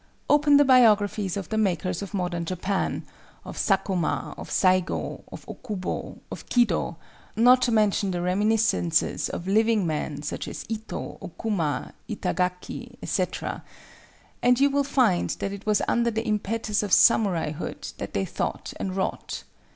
Open 0.31 0.57
the 0.57 0.65
biographies 0.65 1.37
of 1.37 1.49
the 1.49 1.59
makers 1.59 2.01
of 2.01 2.11
Modern 2.11 2.43
Japan—of 2.43 3.55
Sakuma, 3.55 4.33
of 4.35 4.49
Saigo, 4.49 5.23
of 5.31 5.45
Okubo, 5.45 6.17
of 6.31 6.49
Kido, 6.49 6.95
not 7.35 7.61
to 7.61 7.71
mention 7.71 8.09
the 8.09 8.23
reminiscences 8.23 9.29
of 9.29 9.45
living 9.47 9.85
men 9.85 10.23
such 10.23 10.47
as 10.47 10.65
Ito, 10.69 11.19
Okuma, 11.21 11.91
Itagaki, 12.09 12.95
etc.:—and 13.03 14.59
you 14.59 14.71
will 14.71 14.83
find 14.83 15.29
that 15.37 15.51
it 15.53 15.67
was 15.67 15.83
under 15.87 16.09
the 16.09 16.25
impetus 16.25 16.81
of 16.81 16.89
samuraihood 16.89 17.95
that 17.97 18.15
they 18.15 18.25
thought 18.25 18.73
and 18.79 18.95
wrought. 18.95 19.43